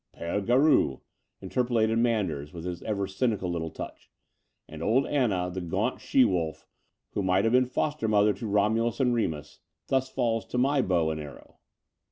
"P6re 0.15 0.47
Garou," 0.47 1.01
interpolated 1.43 1.99
Manders, 1.99 2.51
with 2.53 2.65
his 2.65 2.81
ever 2.81 3.05
cynical 3.05 3.51
little 3.51 3.69
touch. 3.69 4.09
"And 4.67 4.81
old 4.81 5.05
Anna, 5.05 5.51
the 5.53 5.61
gatmt 5.61 5.99
she 5.99 6.25
wolf, 6.25 6.65
who 7.11 7.21
might 7.21 7.43
have 7.43 7.53
been 7.53 7.67
foster 7.67 8.07
mother 8.07 8.33
to 8.33 8.47
Romulus 8.47 8.99
and 8.99 9.13
Remus, 9.13 9.59
thus 9.89 10.09
falls 10.09 10.47
to 10.47 10.57
my 10.57 10.81
bow 10.81 11.11
and 11.11 11.21
arrow?" 11.21 11.59